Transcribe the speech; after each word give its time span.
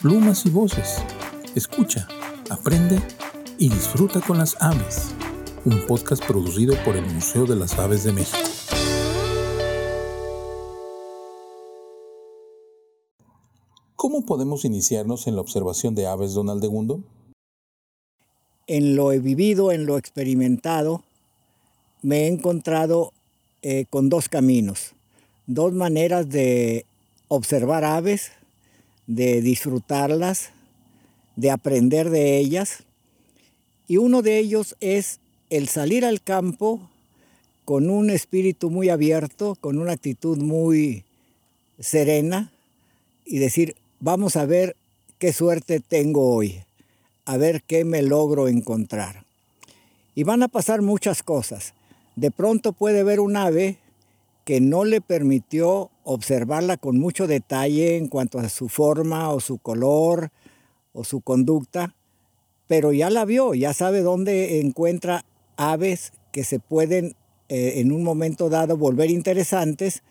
plumas 0.00 0.46
y 0.46 0.50
voces. 0.50 1.02
Escucha, 1.56 2.06
aprende 2.50 3.00
y 3.58 3.68
disfruta 3.68 4.20
con 4.20 4.38
las 4.38 4.56
aves. 4.60 5.12
Un 5.64 5.84
podcast 5.86 6.24
producido 6.24 6.76
por 6.84 6.96
el 6.96 7.04
Museo 7.06 7.46
de 7.46 7.56
las 7.56 7.76
Aves 7.78 8.04
de 8.04 8.12
México. 8.12 8.38
¿Cómo 13.96 14.24
podemos 14.24 14.64
iniciarnos 14.64 15.26
en 15.26 15.34
la 15.34 15.40
observación 15.40 15.96
de 15.96 16.06
aves, 16.06 16.32
don 16.32 16.48
Aldegundo? 16.48 17.02
En 18.68 18.94
lo 18.94 19.10
he 19.10 19.18
vivido, 19.18 19.72
en 19.72 19.86
lo 19.86 19.98
experimentado, 19.98 21.02
me 22.02 22.24
he 22.24 22.26
encontrado 22.28 23.12
eh, 23.62 23.86
con 23.90 24.08
dos 24.08 24.28
caminos, 24.28 24.94
dos 25.48 25.72
maneras 25.72 26.28
de 26.28 26.86
observar 27.26 27.84
aves, 27.84 28.30
de 29.08 29.40
disfrutarlas, 29.40 30.50
de 31.34 31.50
aprender 31.50 32.10
de 32.10 32.38
ellas. 32.38 32.84
Y 33.88 33.96
uno 33.96 34.22
de 34.22 34.38
ellos 34.38 34.76
es 34.78 35.18
el 35.50 35.66
salir 35.68 36.04
al 36.04 36.22
campo 36.22 36.88
con 37.64 37.90
un 37.90 38.10
espíritu 38.10 38.70
muy 38.70 38.90
abierto, 38.90 39.56
con 39.60 39.78
una 39.78 39.92
actitud 39.92 40.38
muy 40.38 41.04
serena 41.80 42.52
y 43.24 43.38
decir, 43.38 43.76
vamos 43.98 44.36
a 44.36 44.46
ver 44.46 44.76
qué 45.18 45.32
suerte 45.32 45.80
tengo 45.80 46.34
hoy, 46.34 46.60
a 47.24 47.36
ver 47.36 47.62
qué 47.62 47.84
me 47.84 48.02
logro 48.02 48.48
encontrar. 48.48 49.24
Y 50.14 50.24
van 50.24 50.42
a 50.42 50.48
pasar 50.48 50.82
muchas 50.82 51.22
cosas. 51.22 51.72
De 52.16 52.30
pronto 52.30 52.72
puede 52.72 53.04
ver 53.04 53.20
un 53.20 53.36
ave 53.36 53.78
que 54.48 54.62
no 54.62 54.86
le 54.86 55.02
permitió 55.02 55.90
observarla 56.04 56.78
con 56.78 56.98
mucho 56.98 57.26
detalle 57.26 57.98
en 57.98 58.08
cuanto 58.08 58.38
a 58.38 58.48
su 58.48 58.70
forma 58.70 59.28
o 59.28 59.40
su 59.40 59.58
color 59.58 60.30
o 60.94 61.04
su 61.04 61.20
conducta, 61.20 61.94
pero 62.66 62.94
ya 62.94 63.10
la 63.10 63.26
vio, 63.26 63.52
ya 63.52 63.74
sabe 63.74 64.00
dónde 64.00 64.60
encuentra 64.60 65.26
aves 65.58 66.14
que 66.32 66.44
se 66.44 66.60
pueden 66.60 67.14
eh, 67.50 67.74
en 67.76 67.92
un 67.92 68.02
momento 68.02 68.48
dado 68.48 68.78
volver 68.78 69.10
interesantes 69.10 70.02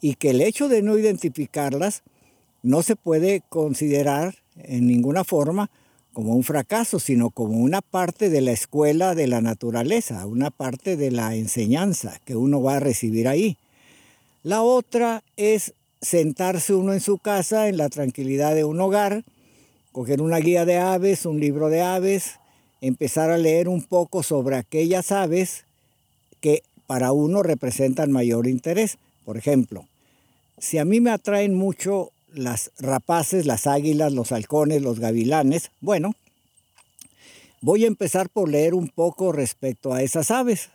y 0.00 0.16
que 0.16 0.30
el 0.30 0.40
hecho 0.40 0.68
de 0.68 0.82
no 0.82 0.98
identificarlas 0.98 2.02
no 2.64 2.82
se 2.82 2.96
puede 2.96 3.44
considerar 3.48 4.34
en 4.56 4.88
ninguna 4.88 5.22
forma 5.22 5.70
como 6.12 6.34
un 6.34 6.42
fracaso, 6.42 6.98
sino 6.98 7.30
como 7.30 7.58
una 7.58 7.82
parte 7.82 8.30
de 8.30 8.40
la 8.40 8.50
escuela 8.50 9.14
de 9.14 9.28
la 9.28 9.40
naturaleza, 9.40 10.26
una 10.26 10.50
parte 10.50 10.96
de 10.96 11.12
la 11.12 11.36
enseñanza 11.36 12.20
que 12.24 12.34
uno 12.34 12.60
va 12.60 12.78
a 12.78 12.80
recibir 12.80 13.28
ahí. 13.28 13.56
La 14.46 14.62
otra 14.62 15.24
es 15.36 15.74
sentarse 16.00 16.72
uno 16.72 16.92
en 16.92 17.00
su 17.00 17.18
casa, 17.18 17.66
en 17.66 17.76
la 17.76 17.88
tranquilidad 17.88 18.54
de 18.54 18.62
un 18.62 18.80
hogar, 18.80 19.24
coger 19.90 20.22
una 20.22 20.36
guía 20.36 20.64
de 20.64 20.78
aves, 20.78 21.26
un 21.26 21.40
libro 21.40 21.68
de 21.68 21.82
aves, 21.82 22.38
empezar 22.80 23.32
a 23.32 23.38
leer 23.38 23.66
un 23.66 23.82
poco 23.82 24.22
sobre 24.22 24.54
aquellas 24.54 25.10
aves 25.10 25.64
que 26.40 26.62
para 26.86 27.10
uno 27.10 27.42
representan 27.42 28.12
mayor 28.12 28.46
interés. 28.46 28.98
Por 29.24 29.36
ejemplo, 29.36 29.88
si 30.58 30.78
a 30.78 30.84
mí 30.84 31.00
me 31.00 31.10
atraen 31.10 31.56
mucho 31.56 32.12
las 32.32 32.70
rapaces, 32.78 33.46
las 33.46 33.66
águilas, 33.66 34.12
los 34.12 34.30
halcones, 34.30 34.80
los 34.80 35.00
gavilanes, 35.00 35.72
bueno, 35.80 36.14
voy 37.62 37.82
a 37.82 37.88
empezar 37.88 38.28
por 38.28 38.48
leer 38.48 38.74
un 38.74 38.90
poco 38.90 39.32
respecto 39.32 39.92
a 39.92 40.04
esas 40.04 40.30
aves, 40.30 40.70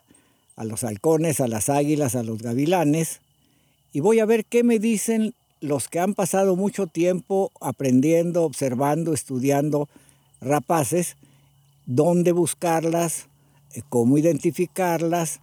a 0.57 0.65
los 0.65 0.83
halcones, 0.83 1.39
a 1.39 1.47
las 1.47 1.69
águilas, 1.69 2.15
a 2.15 2.23
los 2.23 2.41
gavilanes, 2.41 3.21
y 3.91 3.99
voy 3.99 4.19
a 4.19 4.25
ver 4.25 4.45
qué 4.45 4.63
me 4.63 4.79
dicen 4.79 5.33
los 5.59 5.87
que 5.87 5.99
han 5.99 6.13
pasado 6.13 6.55
mucho 6.55 6.87
tiempo 6.87 7.51
aprendiendo, 7.61 8.43
observando, 8.43 9.13
estudiando 9.13 9.89
rapaces, 10.39 11.17
dónde 11.85 12.31
buscarlas, 12.31 13.27
eh, 13.73 13.81
cómo 13.89 14.17
identificarlas 14.17 15.39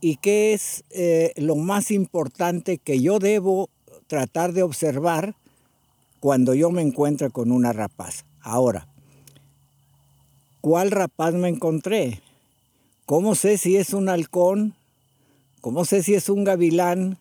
y 0.00 0.16
qué 0.16 0.52
es 0.52 0.84
eh, 0.90 1.32
lo 1.36 1.56
más 1.56 1.90
importante 1.90 2.78
que 2.78 3.00
yo 3.00 3.18
debo 3.18 3.68
tratar 4.06 4.52
de 4.52 4.62
observar 4.62 5.34
cuando 6.20 6.54
yo 6.54 6.70
me 6.70 6.82
encuentro 6.82 7.30
con 7.30 7.50
una 7.50 7.72
rapaz. 7.72 8.24
Ahora, 8.40 8.86
¿cuál 10.60 10.90
rapaz 10.90 11.34
me 11.34 11.48
encontré? 11.48 12.20
¿Cómo 13.06 13.34
sé 13.34 13.58
si 13.58 13.76
es 13.76 13.92
un 13.92 14.08
halcón? 14.08 14.74
¿Cómo 15.60 15.84
sé 15.84 16.02
si 16.02 16.14
es 16.14 16.28
un 16.28 16.44
gavilán? 16.44 17.18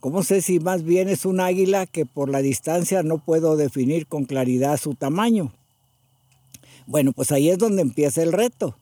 ¿Cómo 0.00 0.22
sé 0.22 0.42
si 0.42 0.60
más 0.60 0.84
bien 0.84 1.08
es 1.08 1.24
un 1.24 1.40
águila 1.40 1.86
que 1.86 2.06
por 2.06 2.28
la 2.28 2.40
distancia 2.40 3.02
no 3.02 3.18
puedo 3.18 3.56
definir 3.56 4.06
con 4.06 4.26
claridad 4.26 4.76
su 4.76 4.94
tamaño? 4.94 5.52
Bueno, 6.86 7.12
pues 7.12 7.32
ahí 7.32 7.50
es 7.50 7.58
donde 7.58 7.82
empieza 7.82 8.22
el 8.22 8.32
reto. 8.32 8.76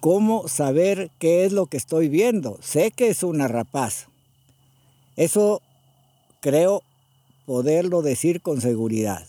¿Cómo 0.00 0.46
saber 0.46 1.10
qué 1.18 1.44
es 1.44 1.52
lo 1.52 1.66
que 1.66 1.78
estoy 1.78 2.08
viendo? 2.08 2.58
Sé 2.62 2.90
que 2.90 3.08
es 3.08 3.22
una 3.22 3.48
rapaz. 3.48 4.08
Eso 5.16 5.62
creo 6.40 6.82
poderlo 7.46 8.02
decir 8.02 8.42
con 8.42 8.60
seguridad. 8.60 9.26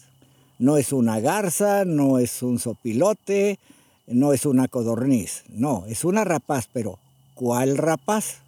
No 0.60 0.76
es 0.76 0.92
una 0.92 1.22
garza, 1.22 1.86
no 1.86 2.20
es 2.20 2.44
un 2.44 2.60
sopilote, 2.60 3.60
no 4.08 4.34
es 4.34 4.46
una 4.46 4.68
codorniz. 4.68 5.46
No, 5.48 5.86
es 5.88 6.04
una 6.04 6.26
rapaz, 6.26 6.68
pero 6.72 7.00
¿cuál 7.34 7.78
rapaz? 7.78 8.42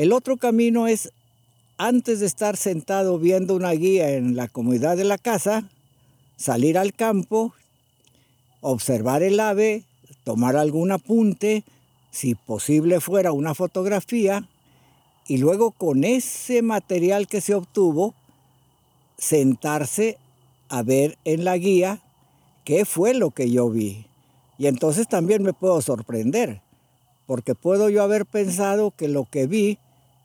El 0.00 0.14
otro 0.14 0.38
camino 0.38 0.86
es, 0.86 1.12
antes 1.76 2.20
de 2.20 2.26
estar 2.26 2.56
sentado 2.56 3.18
viendo 3.18 3.54
una 3.54 3.72
guía 3.72 4.12
en 4.12 4.34
la 4.34 4.48
comodidad 4.48 4.96
de 4.96 5.04
la 5.04 5.18
casa, 5.18 5.68
salir 6.38 6.78
al 6.78 6.94
campo, 6.94 7.52
observar 8.62 9.22
el 9.22 9.38
ave, 9.38 9.84
tomar 10.24 10.56
algún 10.56 10.90
apunte, 10.90 11.64
si 12.10 12.34
posible 12.34 12.98
fuera 13.00 13.32
una 13.32 13.54
fotografía, 13.54 14.48
y 15.28 15.36
luego 15.36 15.70
con 15.70 16.04
ese 16.04 16.62
material 16.62 17.28
que 17.28 17.42
se 17.42 17.54
obtuvo, 17.54 18.14
sentarse 19.18 20.16
a 20.70 20.82
ver 20.82 21.18
en 21.26 21.44
la 21.44 21.58
guía 21.58 22.00
qué 22.64 22.86
fue 22.86 23.12
lo 23.12 23.32
que 23.32 23.50
yo 23.50 23.68
vi. 23.68 24.06
Y 24.56 24.66
entonces 24.66 25.08
también 25.08 25.42
me 25.42 25.52
puedo 25.52 25.82
sorprender 25.82 26.62
porque 27.30 27.54
puedo 27.54 27.90
yo 27.90 28.02
haber 28.02 28.24
pensado 28.26 28.92
que 28.92 29.06
lo 29.06 29.24
que 29.24 29.46
vi 29.46 29.78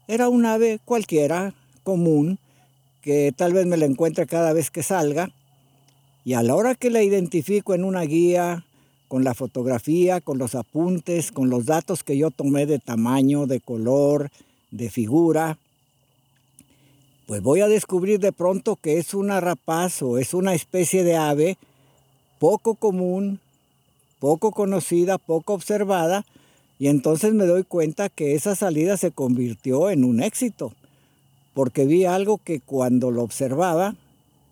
era 0.07 0.29
un 0.29 0.45
ave 0.45 0.79
cualquiera, 0.83 1.53
común, 1.83 2.39
que 3.01 3.33
tal 3.35 3.53
vez 3.53 3.65
me 3.65 3.77
la 3.77 3.85
encuentre 3.85 4.25
cada 4.25 4.53
vez 4.53 4.71
que 4.71 4.83
salga, 4.83 5.31
y 6.23 6.33
a 6.33 6.43
la 6.43 6.55
hora 6.55 6.75
que 6.75 6.89
la 6.89 7.03
identifico 7.03 7.73
en 7.73 7.83
una 7.83 8.01
guía, 8.01 8.65
con 9.07 9.23
la 9.23 9.33
fotografía, 9.33 10.21
con 10.21 10.37
los 10.37 10.55
apuntes, 10.55 11.31
con 11.31 11.49
los 11.49 11.65
datos 11.65 12.03
que 12.03 12.17
yo 12.17 12.31
tomé 12.31 12.65
de 12.65 12.79
tamaño, 12.79 13.45
de 13.45 13.59
color, 13.59 14.31
de 14.71 14.89
figura, 14.89 15.57
pues 17.27 17.41
voy 17.41 17.61
a 17.61 17.67
descubrir 17.67 18.19
de 18.19 18.31
pronto 18.31 18.75
que 18.75 18.97
es 18.97 19.13
una 19.13 19.39
rapaz 19.39 20.01
o 20.01 20.17
es 20.17 20.33
una 20.33 20.53
especie 20.53 21.03
de 21.03 21.15
ave 21.15 21.57
poco 22.39 22.75
común, 22.75 23.39
poco 24.19 24.51
conocida, 24.51 25.17
poco 25.17 25.53
observada, 25.53 26.25
y 26.77 26.87
entonces 26.87 27.33
me 27.33 27.45
doy 27.45 27.63
cuenta 27.63 28.09
que 28.09 28.35
esa 28.35 28.55
salida 28.55 28.97
se 28.97 29.11
convirtió 29.11 29.89
en 29.89 30.03
un 30.03 30.21
éxito, 30.21 30.73
porque 31.53 31.85
vi 31.85 32.05
algo 32.05 32.37
que 32.37 32.59
cuando 32.59 33.11
lo 33.11 33.23
observaba 33.23 33.95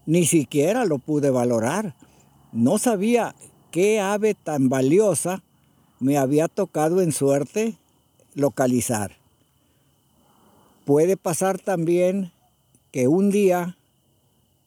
ni 0.05 0.25
siquiera 0.25 0.85
lo 0.85 0.99
pude 0.99 1.29
valorar. 1.29 1.95
No 2.51 2.77
sabía 2.77 3.35
qué 3.71 3.99
ave 3.99 4.35
tan 4.35 4.69
valiosa 4.69 5.43
me 5.99 6.17
había 6.17 6.47
tocado 6.47 7.01
en 7.01 7.11
suerte 7.11 7.77
localizar. 8.35 9.17
Puede 10.85 11.17
pasar 11.17 11.59
también 11.59 12.31
que 12.91 13.07
un 13.07 13.31
día 13.31 13.77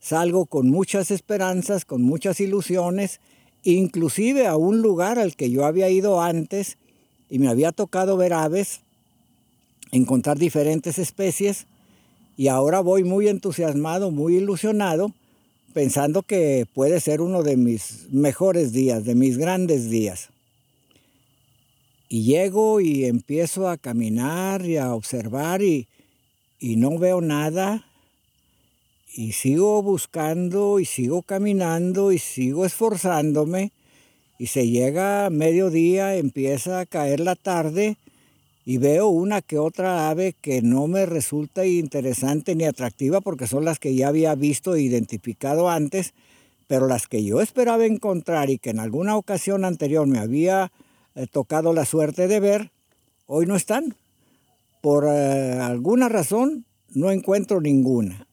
salgo 0.00 0.46
con 0.46 0.70
muchas 0.70 1.10
esperanzas, 1.10 1.84
con 1.84 2.02
muchas 2.02 2.40
ilusiones, 2.40 3.20
inclusive 3.62 4.46
a 4.46 4.56
un 4.56 4.80
lugar 4.80 5.18
al 5.18 5.36
que 5.36 5.50
yo 5.50 5.66
había 5.66 5.90
ido 5.90 6.22
antes 6.22 6.78
y 7.30 7.38
me 7.38 7.48
había 7.48 7.72
tocado 7.72 8.16
ver 8.16 8.32
aves, 8.32 8.80
encontrar 9.92 10.38
diferentes 10.38 10.98
especies 10.98 11.66
y 12.36 12.48
ahora 12.48 12.80
voy 12.80 13.04
muy 13.04 13.28
entusiasmado, 13.28 14.10
muy 14.10 14.36
ilusionado, 14.36 15.12
pensando 15.72 16.22
que 16.22 16.66
puede 16.72 17.00
ser 17.00 17.20
uno 17.20 17.42
de 17.42 17.56
mis 17.56 18.06
mejores 18.10 18.72
días, 18.72 19.04
de 19.04 19.14
mis 19.14 19.38
grandes 19.38 19.90
días. 19.90 20.28
Y 22.08 22.22
llego 22.22 22.80
y 22.80 23.04
empiezo 23.04 23.68
a 23.68 23.76
caminar 23.76 24.64
y 24.64 24.76
a 24.76 24.94
observar 24.94 25.62
y, 25.62 25.88
y 26.60 26.76
no 26.76 26.98
veo 26.98 27.20
nada. 27.20 27.86
Y 29.14 29.32
sigo 29.32 29.82
buscando 29.82 30.78
y 30.78 30.84
sigo 30.84 31.22
caminando 31.22 32.12
y 32.12 32.18
sigo 32.18 32.64
esforzándome 32.64 33.72
y 34.38 34.48
se 34.48 34.68
llega 34.68 35.26
a 35.26 35.30
mediodía, 35.30 36.16
empieza 36.16 36.80
a 36.80 36.86
caer 36.86 37.20
la 37.20 37.34
tarde 37.34 37.96
y 38.64 38.78
veo 38.78 39.08
una 39.08 39.42
que 39.42 39.58
otra 39.58 40.10
ave 40.10 40.34
que 40.40 40.60
no 40.60 40.88
me 40.88 41.06
resulta 41.06 41.64
interesante 41.64 42.54
ni 42.54 42.64
atractiva 42.64 43.20
porque 43.20 43.46
son 43.46 43.64
las 43.64 43.78
que 43.78 43.94
ya 43.94 44.08
había 44.08 44.34
visto 44.34 44.74
e 44.74 44.82
identificado 44.82 45.70
antes, 45.70 46.14
pero 46.66 46.88
las 46.88 47.06
que 47.06 47.24
yo 47.24 47.40
esperaba 47.40 47.86
encontrar 47.86 48.50
y 48.50 48.58
que 48.58 48.70
en 48.70 48.80
alguna 48.80 49.16
ocasión 49.16 49.64
anterior 49.64 50.06
me 50.06 50.18
había 50.18 50.72
eh, 51.14 51.26
tocado 51.30 51.72
la 51.72 51.84
suerte 51.84 52.26
de 52.26 52.40
ver, 52.40 52.72
hoy 53.26 53.46
no 53.46 53.54
están. 53.54 53.94
Por 54.82 55.06
eh, 55.08 55.58
alguna 55.60 56.08
razón 56.08 56.66
no 56.90 57.12
encuentro 57.12 57.60
ninguna. 57.60 58.26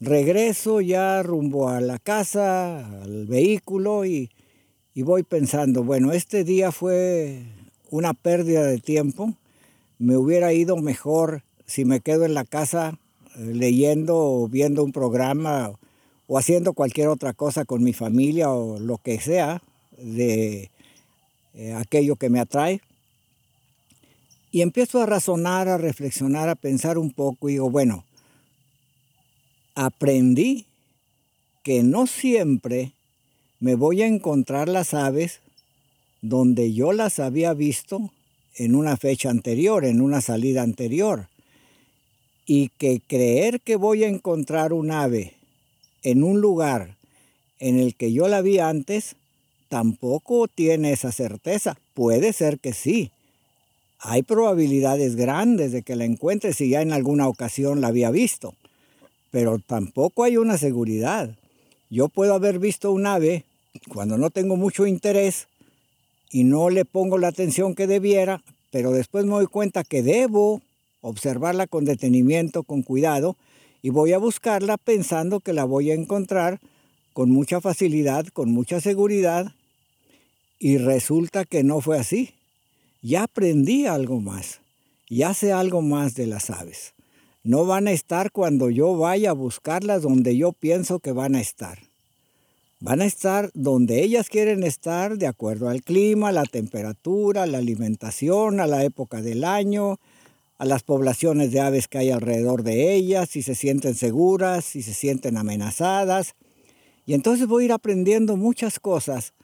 Regreso 0.00 0.80
ya 0.80 1.22
rumbo 1.22 1.68
a 1.68 1.80
la 1.80 1.98
casa, 1.98 3.02
al 3.02 3.26
vehículo 3.26 4.04
y 4.04 4.30
voy 5.02 5.24
pensando, 5.24 5.84
bueno, 5.84 6.12
este 6.12 6.42
día 6.42 6.72
fue 6.72 7.42
una 7.90 8.14
pérdida 8.14 8.64
de 8.64 8.78
tiempo. 8.78 9.34
Me 9.98 10.16
hubiera 10.16 10.54
ido 10.54 10.78
mejor 10.78 11.42
si 11.66 11.84
me 11.84 12.00
quedo 12.00 12.24
en 12.24 12.32
la 12.32 12.44
casa 12.44 12.98
eh, 13.36 13.40
leyendo 13.52 14.16
o 14.16 14.48
viendo 14.48 14.82
un 14.82 14.92
programa 14.92 15.70
o 16.26 16.38
haciendo 16.38 16.72
cualquier 16.72 17.08
otra 17.08 17.34
cosa 17.34 17.66
con 17.66 17.84
mi 17.84 17.92
familia 17.92 18.50
o 18.50 18.78
lo 18.78 18.96
que 18.96 19.20
sea 19.20 19.62
de 19.98 20.70
eh, 21.52 21.74
aquello 21.74 22.16
que 22.16 22.30
me 22.30 22.40
atrae. 22.40 22.80
Y 24.50 24.62
empiezo 24.62 25.02
a 25.02 25.06
razonar, 25.06 25.68
a 25.68 25.76
reflexionar, 25.76 26.48
a 26.48 26.54
pensar 26.54 26.96
un 26.96 27.10
poco 27.10 27.50
y 27.50 27.52
digo, 27.52 27.68
bueno, 27.68 28.06
aprendí 29.74 30.64
que 31.62 31.82
no 31.82 32.06
siempre 32.06 32.92
me 33.60 33.74
voy 33.74 34.02
a 34.02 34.06
encontrar 34.06 34.68
las 34.68 34.94
aves 34.94 35.40
donde 36.20 36.72
yo 36.72 36.92
las 36.92 37.18
había 37.18 37.54
visto 37.54 38.10
en 38.56 38.74
una 38.74 38.96
fecha 38.96 39.30
anterior, 39.30 39.84
en 39.84 40.00
una 40.00 40.20
salida 40.20 40.62
anterior, 40.62 41.28
y 42.46 42.70
que 42.78 43.00
creer 43.06 43.60
que 43.60 43.76
voy 43.76 44.04
a 44.04 44.08
encontrar 44.08 44.72
un 44.72 44.90
ave 44.90 45.34
en 46.02 46.22
un 46.22 46.40
lugar 46.40 46.96
en 47.58 47.78
el 47.78 47.94
que 47.94 48.12
yo 48.12 48.28
la 48.28 48.42
vi 48.42 48.58
antes, 48.58 49.16
tampoco 49.68 50.46
tiene 50.46 50.92
esa 50.92 51.10
certeza. 51.10 51.76
Puede 51.94 52.32
ser 52.32 52.58
que 52.58 52.72
sí. 52.72 53.10
Hay 53.98 54.22
probabilidades 54.22 55.16
grandes 55.16 55.72
de 55.72 55.82
que 55.82 55.96
la 55.96 56.04
encuentre 56.04 56.52
si 56.52 56.68
ya 56.68 56.82
en 56.82 56.92
alguna 56.92 57.28
ocasión 57.28 57.80
la 57.80 57.88
había 57.88 58.10
visto, 58.10 58.54
pero 59.30 59.58
tampoco 59.58 60.22
hay 60.22 60.36
una 60.36 60.58
seguridad. 60.58 61.34
Yo 61.88 62.08
puedo 62.08 62.34
haber 62.34 62.58
visto 62.58 62.90
un 62.90 63.06
ave 63.06 63.44
cuando 63.88 64.18
no 64.18 64.30
tengo 64.30 64.56
mucho 64.56 64.86
interés 64.86 65.46
y 66.30 66.44
no 66.44 66.70
le 66.70 66.84
pongo 66.84 67.18
la 67.18 67.28
atención 67.28 67.74
que 67.74 67.86
debiera, 67.86 68.42
pero 68.70 68.90
después 68.90 69.24
me 69.24 69.32
doy 69.32 69.46
cuenta 69.46 69.84
que 69.84 70.02
debo 70.02 70.62
observarla 71.00 71.66
con 71.68 71.84
detenimiento, 71.84 72.64
con 72.64 72.82
cuidado, 72.82 73.36
y 73.82 73.90
voy 73.90 74.12
a 74.12 74.18
buscarla 74.18 74.76
pensando 74.76 75.38
que 75.38 75.52
la 75.52 75.64
voy 75.64 75.92
a 75.92 75.94
encontrar 75.94 76.58
con 77.12 77.30
mucha 77.30 77.60
facilidad, 77.60 78.26
con 78.26 78.50
mucha 78.50 78.80
seguridad, 78.80 79.52
y 80.58 80.78
resulta 80.78 81.44
que 81.44 81.62
no 81.62 81.80
fue 81.80 81.98
así. 81.98 82.34
Ya 83.02 83.22
aprendí 83.22 83.86
algo 83.86 84.20
más, 84.20 84.60
ya 85.08 85.32
sé 85.34 85.52
algo 85.52 85.82
más 85.82 86.16
de 86.16 86.26
las 86.26 86.50
aves. 86.50 86.95
No 87.46 87.64
van 87.64 87.86
a 87.86 87.92
estar 87.92 88.32
cuando 88.32 88.70
yo 88.70 88.96
vaya 88.96 89.30
a 89.30 89.32
buscarlas 89.32 90.02
donde 90.02 90.36
yo 90.36 90.50
pienso 90.50 90.98
que 90.98 91.12
van 91.12 91.36
a 91.36 91.40
estar. 91.40 91.78
Van 92.80 93.00
a 93.00 93.06
estar 93.06 93.52
donde 93.54 94.02
ellas 94.02 94.28
quieren 94.28 94.64
estar 94.64 95.16
de 95.16 95.28
acuerdo 95.28 95.68
al 95.68 95.84
clima, 95.84 96.32
la 96.32 96.42
temperatura, 96.42 97.46
la 97.46 97.58
alimentación, 97.58 98.58
a 98.58 98.66
la 98.66 98.82
época 98.82 99.22
del 99.22 99.44
año, 99.44 100.00
a 100.58 100.64
las 100.64 100.82
poblaciones 100.82 101.52
de 101.52 101.60
aves 101.60 101.86
que 101.86 101.98
hay 101.98 102.10
alrededor 102.10 102.64
de 102.64 102.94
ellas, 102.94 103.28
si 103.28 103.42
se 103.42 103.54
sienten 103.54 103.94
seguras, 103.94 104.64
si 104.64 104.82
se 104.82 104.92
sienten 104.92 105.36
amenazadas. 105.36 106.34
Y 107.06 107.14
entonces 107.14 107.46
voy 107.46 107.62
a 107.62 107.66
ir 107.66 107.72
aprendiendo 107.72 108.36
muchas 108.36 108.80
cosas 108.80 109.34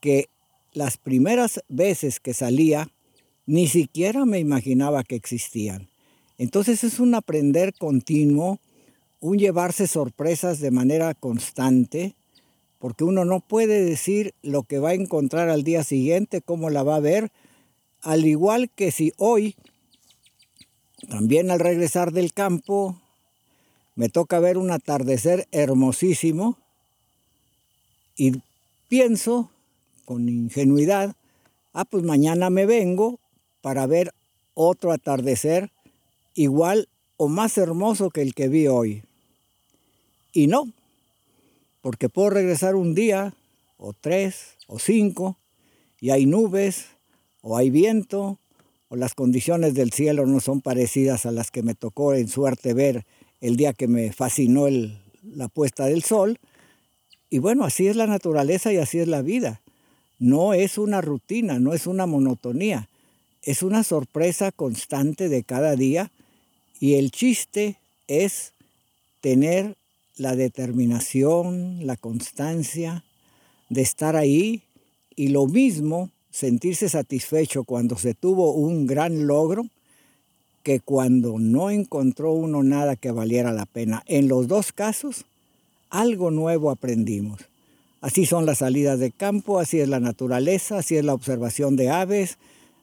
que 0.00 0.26
las 0.72 0.96
primeras 0.96 1.62
veces 1.68 2.18
que 2.18 2.34
salía 2.34 2.88
ni 3.46 3.68
siquiera 3.68 4.24
me 4.24 4.40
imaginaba 4.40 5.04
que 5.04 5.14
existían. 5.14 5.88
Entonces 6.38 6.84
es 6.84 7.00
un 7.00 7.16
aprender 7.16 7.74
continuo, 7.74 8.60
un 9.20 9.38
llevarse 9.38 9.88
sorpresas 9.88 10.60
de 10.60 10.70
manera 10.70 11.12
constante, 11.14 12.14
porque 12.78 13.02
uno 13.02 13.24
no 13.24 13.40
puede 13.40 13.84
decir 13.84 14.34
lo 14.42 14.62
que 14.62 14.78
va 14.78 14.90
a 14.90 14.94
encontrar 14.94 15.48
al 15.48 15.64
día 15.64 15.82
siguiente, 15.82 16.40
cómo 16.40 16.70
la 16.70 16.84
va 16.84 16.96
a 16.96 17.00
ver, 17.00 17.32
al 18.02 18.24
igual 18.24 18.70
que 18.70 18.92
si 18.92 19.12
hoy, 19.16 19.56
también 21.08 21.50
al 21.50 21.58
regresar 21.58 22.12
del 22.12 22.32
campo, 22.32 22.96
me 23.96 24.08
toca 24.08 24.38
ver 24.38 24.58
un 24.58 24.70
atardecer 24.70 25.48
hermosísimo 25.50 26.56
y 28.16 28.40
pienso 28.88 29.50
con 30.04 30.28
ingenuidad, 30.28 31.16
ah, 31.72 31.84
pues 31.84 32.04
mañana 32.04 32.48
me 32.48 32.64
vengo 32.64 33.18
para 33.60 33.86
ver 33.86 34.14
otro 34.54 34.92
atardecer 34.92 35.72
igual 36.38 36.88
o 37.16 37.28
más 37.28 37.58
hermoso 37.58 38.10
que 38.10 38.22
el 38.22 38.32
que 38.32 38.48
vi 38.48 38.68
hoy. 38.68 39.02
Y 40.32 40.46
no, 40.46 40.68
porque 41.80 42.08
puedo 42.08 42.30
regresar 42.30 42.76
un 42.76 42.94
día, 42.94 43.34
o 43.76 43.92
tres, 43.92 44.56
o 44.68 44.78
cinco, 44.78 45.36
y 46.00 46.10
hay 46.10 46.26
nubes, 46.26 46.86
o 47.42 47.56
hay 47.56 47.70
viento, 47.70 48.38
o 48.88 48.94
las 48.94 49.14
condiciones 49.14 49.74
del 49.74 49.92
cielo 49.92 50.26
no 50.26 50.38
son 50.38 50.60
parecidas 50.60 51.26
a 51.26 51.32
las 51.32 51.50
que 51.50 51.64
me 51.64 51.74
tocó 51.74 52.14
en 52.14 52.28
suerte 52.28 52.72
ver 52.72 53.04
el 53.40 53.56
día 53.56 53.72
que 53.72 53.88
me 53.88 54.12
fascinó 54.12 54.68
la 55.22 55.48
puesta 55.48 55.86
del 55.86 56.04
sol. 56.04 56.38
Y 57.30 57.38
bueno, 57.38 57.64
así 57.64 57.88
es 57.88 57.96
la 57.96 58.06
naturaleza 58.06 58.72
y 58.72 58.76
así 58.76 59.00
es 59.00 59.08
la 59.08 59.22
vida. 59.22 59.60
No 60.20 60.54
es 60.54 60.78
una 60.78 61.00
rutina, 61.00 61.58
no 61.58 61.74
es 61.74 61.88
una 61.88 62.06
monotonía, 62.06 62.88
es 63.42 63.64
una 63.64 63.82
sorpresa 63.82 64.52
constante 64.52 65.28
de 65.28 65.42
cada 65.42 65.74
día 65.74 66.12
y 66.80 66.94
el 66.94 67.10
chiste 67.10 67.76
es 68.06 68.52
tener 69.20 69.76
la 70.16 70.36
determinación, 70.36 71.86
la 71.86 71.96
constancia 71.96 73.04
de 73.68 73.82
estar 73.82 74.16
ahí 74.16 74.62
y 75.14 75.28
lo 75.28 75.46
mismo 75.46 76.10
sentirse 76.30 76.88
satisfecho 76.88 77.64
cuando 77.64 77.96
se 77.96 78.14
tuvo 78.14 78.52
un 78.52 78.86
gran 78.86 79.26
logro 79.26 79.66
que 80.62 80.80
cuando 80.80 81.38
no 81.38 81.70
encontró 81.70 82.32
uno 82.32 82.62
nada 82.62 82.96
que 82.96 83.10
valiera 83.10 83.52
la 83.52 83.66
pena. 83.66 84.02
En 84.06 84.28
los 84.28 84.48
dos 84.48 84.72
casos, 84.72 85.24
algo 85.90 86.30
nuevo 86.30 86.70
aprendimos. 86.70 87.40
Así 88.00 88.26
son 88.26 88.46
las 88.46 88.58
salidas 88.58 89.00
de 89.00 89.10
campo, 89.10 89.58
así 89.58 89.80
es 89.80 89.88
la 89.88 89.98
naturaleza, 89.98 90.78
así 90.78 90.96
es 90.96 91.04
la 91.04 91.14
observación 91.14 91.74
de 91.76 91.90
aves, 91.90 92.38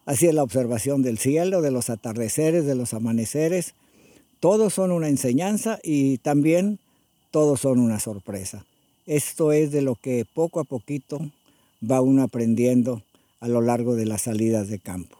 así 0.05 0.27
es 0.27 0.33
la 0.33 0.43
observación 0.43 1.03
del 1.03 1.17
cielo, 1.17 1.61
de 1.61 1.71
los 1.71 1.89
atardeceres, 1.89 2.65
de 2.65 2.75
los 2.75 2.93
amaneceres. 2.93 3.75
Todos 4.39 4.73
son 4.73 4.91
una 4.91 5.07
enseñanza 5.07 5.79
y 5.83 6.17
también 6.19 6.79
todos 7.31 7.61
son 7.61 7.79
una 7.79 7.99
sorpresa. 7.99 8.65
Esto 9.05 9.51
es 9.51 9.71
de 9.71 9.81
lo 9.81 9.95
que 9.95 10.25
poco 10.33 10.59
a 10.59 10.63
poquito 10.63 11.19
va 11.89 12.01
uno 12.01 12.23
aprendiendo 12.23 13.03
a 13.39 13.47
lo 13.47 13.61
largo 13.61 13.95
de 13.95 14.05
las 14.05 14.23
salidas 14.23 14.67
de 14.67 14.79
campo. 14.79 15.17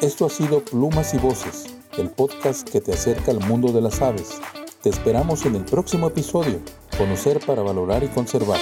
Esto 0.00 0.26
ha 0.26 0.30
sido 0.30 0.64
Plumas 0.64 1.14
y 1.14 1.18
Voces, 1.18 1.66
el 1.96 2.10
podcast 2.10 2.68
que 2.68 2.80
te 2.80 2.92
acerca 2.92 3.30
al 3.30 3.40
mundo 3.40 3.72
de 3.72 3.80
las 3.80 4.00
aves. 4.00 4.40
Te 4.82 4.90
esperamos 4.90 5.44
en 5.44 5.56
el 5.56 5.64
próximo 5.64 6.06
episodio, 6.06 6.60
Conocer 6.96 7.38
para 7.46 7.62
valorar 7.62 8.02
y 8.02 8.08
conservar. 8.08 8.60